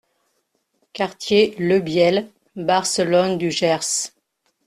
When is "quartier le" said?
0.93-1.79